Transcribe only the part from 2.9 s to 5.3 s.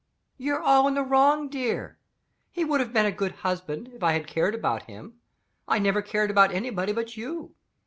been a good husband if I had cared about him.